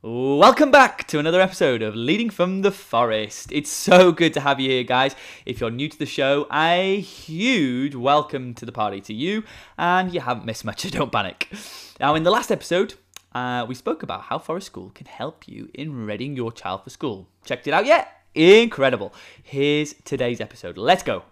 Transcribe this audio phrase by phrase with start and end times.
[0.00, 3.50] Welcome back to another episode of Leading from the Forest.
[3.50, 5.16] It's so good to have you here, guys.
[5.44, 9.42] If you're new to the show, a huge welcome to the party to you,
[9.76, 11.48] and you haven't missed much, so don't panic.
[11.98, 12.94] Now, in the last episode,
[13.34, 16.90] uh, we spoke about how Forest School can help you in readying your child for
[16.90, 17.26] school.
[17.44, 18.22] Checked it out yet?
[18.36, 19.12] Incredible.
[19.42, 20.78] Here's today's episode.
[20.78, 21.24] Let's go.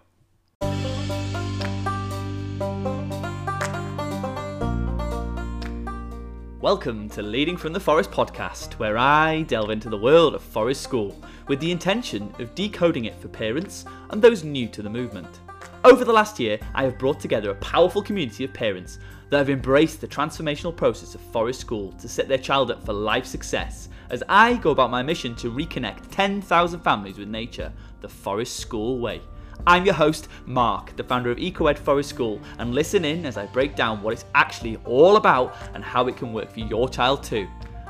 [6.67, 10.81] Welcome to Leading from the Forest podcast, where I delve into the world of Forest
[10.81, 11.17] School
[11.47, 15.39] with the intention of decoding it for parents and those new to the movement.
[15.85, 18.99] Over the last year, I have brought together a powerful community of parents
[19.29, 22.91] that have embraced the transformational process of Forest School to set their child up for
[22.91, 28.09] life success as I go about my mission to reconnect 10,000 families with nature the
[28.09, 29.21] Forest School way.
[29.65, 33.45] I'm your host, Mark, the founder of EcoEd Forest School, and listen in as I
[33.47, 37.23] break down what it's actually all about and how it can work for your child
[37.23, 37.47] too.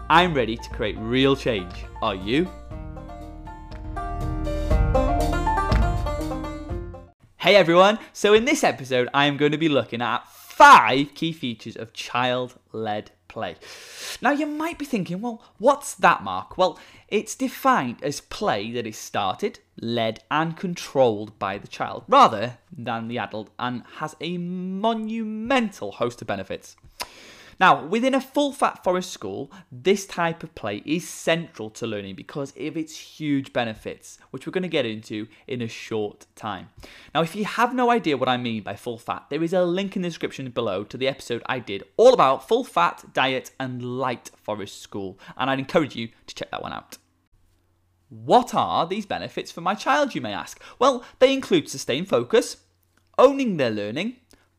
[0.10, 1.86] I'm ready to create real change.
[2.02, 2.50] Are you?
[7.38, 11.32] Hey everyone, so in this episode, I am going to be looking at five key
[11.32, 13.56] features of child led play.
[14.22, 16.58] Now, you might be thinking, well, what's that, Mark?
[16.58, 22.58] Well, it's defined as play that is started, led, and controlled by the child rather
[22.76, 26.76] than the adult and has a monumental host of benefits.
[27.60, 32.16] Now, within a full fat forest school, this type of play is central to learning
[32.16, 36.70] because of its huge benefits, which we're going to get into in a short time.
[37.16, 39.66] Now, if you have no idea what I mean by full fat, there is a
[39.66, 43.52] link in the description below to the episode I did all about full fat diet
[43.60, 46.98] and light forest school, and I'd encourage you to check that one out.
[48.10, 50.62] What are these benefits for my child, you may ask?
[50.80, 52.58] Well, they include sustained focus,
[53.18, 54.18] owning their learning,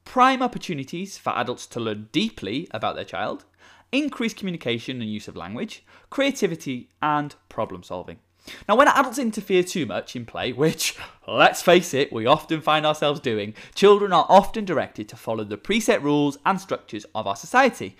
[0.09, 3.45] prime opportunities for adults to learn deeply about their child,
[3.93, 8.19] increase communication and use of language, creativity, and problem solving.
[8.67, 12.87] Now, when adults interfere too much in play, which, let's face it, we often find
[12.87, 17.37] ourselves doing, children are often directed to follow the preset rules and structures of our
[17.37, 17.95] society.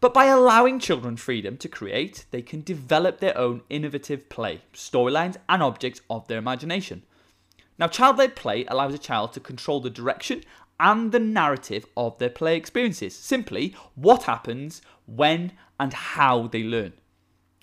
[0.00, 5.38] But by allowing children freedom to create, they can develop their own innovative play, storylines,
[5.48, 7.02] and objects of their imagination.
[7.78, 10.44] Now, child led play allows a child to control the direction
[10.82, 13.14] and the narrative of their play experiences.
[13.14, 16.92] Simply, what happens, when, and how they learn.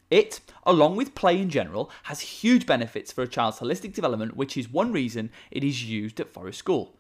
[0.10, 4.56] It, along with play in general, has huge benefits for a child's holistic development, which
[4.56, 6.96] is one reason it is used at Forest School.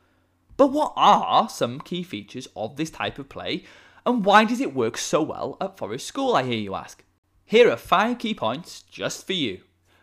[0.57, 3.63] But what are some key features of this type of play,
[4.06, 7.03] and why does it work so well at Forest School, I hear you ask?
[7.46, 9.62] Here are five key points just for you.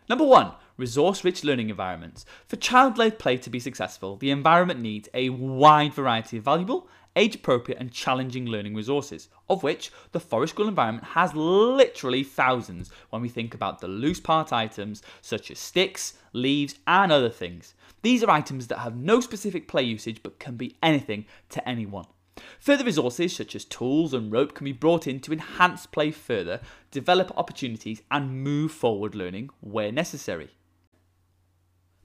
[0.09, 2.25] Number one, resource rich learning environments.
[2.47, 6.89] For child led play to be successful, the environment needs a wide variety of valuable,
[7.17, 12.91] age appropriate, and challenging learning resources, of which the Forest School environment has literally thousands
[13.11, 17.75] when we think about the loose part items such as sticks, leaves, and other things.
[18.03, 22.07] These are items that have no specific play usage but can be anything to anyone.
[22.61, 26.61] Further resources such as tools and rope can be brought in to enhance play further,
[26.91, 30.51] develop opportunities, and move forward learning where necessary.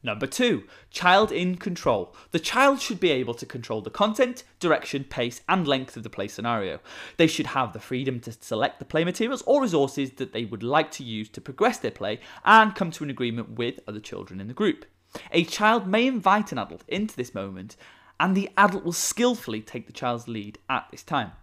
[0.03, 2.16] Number two, child in control.
[2.31, 6.09] The child should be able to control the content, direction, pace, and length of the
[6.09, 6.79] play scenario.
[7.17, 10.63] They should have the freedom to select the play materials or resources that they would
[10.63, 14.41] like to use to progress their play and come to an agreement with other children
[14.41, 14.85] in the group.
[15.31, 17.75] A child may invite an adult into this moment,
[18.19, 21.34] and the adult will skillfully take the child's lead at this time.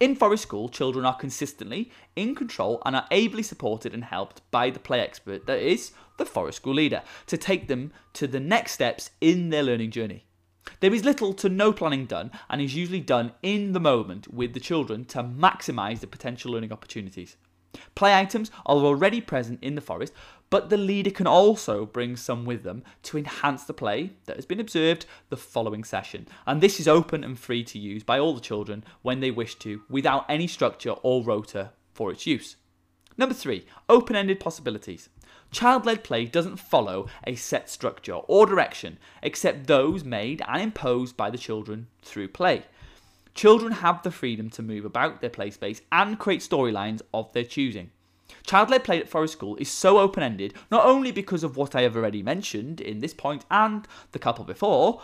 [0.00, 4.70] In Forest School, children are consistently in control and are ably supported and helped by
[4.70, 8.72] the play expert, that is, the Forest School leader, to take them to the next
[8.72, 10.24] steps in their learning journey.
[10.78, 14.54] There is little to no planning done and is usually done in the moment with
[14.54, 17.36] the children to maximise the potential learning opportunities.
[17.94, 20.12] Play items are already present in the forest,
[20.50, 24.46] but the leader can also bring some with them to enhance the play that has
[24.46, 26.26] been observed the following session.
[26.46, 29.56] And this is open and free to use by all the children when they wish
[29.56, 32.56] to, without any structure or rota for its use.
[33.18, 35.08] Number three, open ended possibilities.
[35.50, 41.16] Child led play doesn't follow a set structure or direction, except those made and imposed
[41.16, 42.64] by the children through play.
[43.38, 47.44] Children have the freedom to move about their play space and create storylines of their
[47.44, 47.92] choosing.
[48.42, 51.76] Child led play at Forest School is so open ended, not only because of what
[51.76, 55.00] I have already mentioned in this point and the couple before,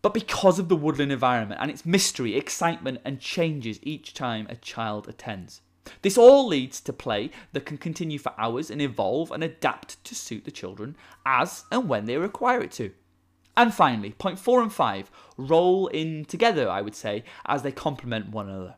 [0.00, 4.56] but because of the woodland environment and its mystery, excitement, and changes each time a
[4.56, 5.60] child attends.
[6.00, 10.14] This all leads to play that can continue for hours and evolve and adapt to
[10.14, 10.96] suit the children
[11.26, 12.92] as and when they require it to.
[13.56, 18.30] And finally, point four and five roll in together, I would say, as they complement
[18.30, 18.76] one another.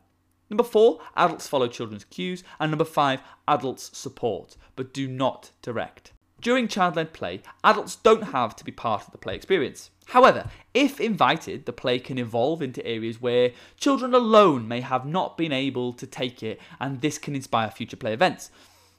[0.49, 2.43] Number four, adults follow children's cues.
[2.59, 6.13] And number five, adults support, but do not direct.
[6.39, 9.89] During child led play, adults don't have to be part of the play experience.
[10.05, 15.37] However, if invited, the play can evolve into areas where children alone may have not
[15.37, 18.51] been able to take it, and this can inspire future play events.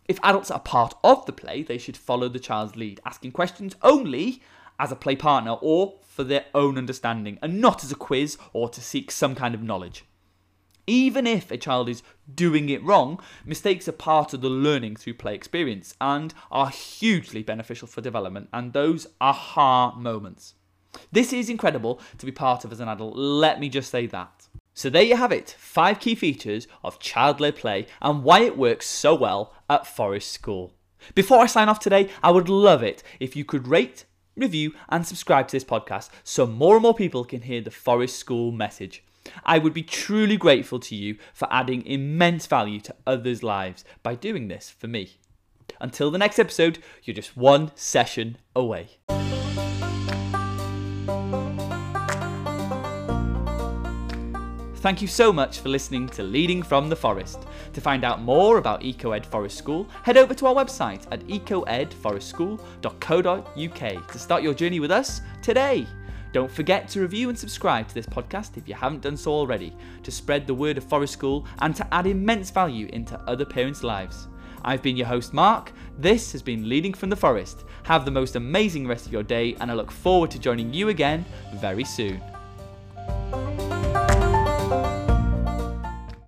[0.06, 3.76] If adults are part of the play, they should follow the child's lead, asking questions
[3.82, 4.42] only
[4.78, 8.68] as a play partner or for their own understanding, and not as a quiz or
[8.68, 10.04] to seek some kind of knowledge.
[10.86, 12.02] Even if a child is
[12.34, 17.42] doing it wrong, mistakes are part of the learning through play experience and are hugely
[17.42, 20.54] beneficial for development, and those aha moments.
[21.12, 24.48] This is incredible to be part of as an adult, let me just say that.
[24.72, 28.86] So there you have it, five key features of child-led play and why it works
[28.86, 30.72] so well at Forest School.
[31.14, 34.04] Before I sign off today, I would love it if you could rate,
[34.38, 38.16] review and subscribe to this podcast so more and more people can hear the Forest
[38.18, 39.04] School message.
[39.44, 44.14] I would be truly grateful to you for adding immense value to others' lives by
[44.14, 45.18] doing this for me.
[45.80, 48.98] Until the next episode, you're just one session away.
[54.78, 57.48] Thank you so much for listening to Leading from the Forest.
[57.72, 64.12] To find out more about EcoEd Forest School, head over to our website at ecoedforestschool.co.uk
[64.12, 65.84] to start your journey with us today.
[66.32, 69.74] Don't forget to review and subscribe to this podcast if you haven't done so already,
[70.04, 73.82] to spread the word of Forest School and to add immense value into other parents'
[73.82, 74.28] lives.
[74.62, 75.72] I've been your host, Mark.
[75.98, 77.64] This has been Leading from the Forest.
[77.82, 80.88] Have the most amazing rest of your day, and I look forward to joining you
[80.88, 81.24] again
[81.56, 82.22] very soon.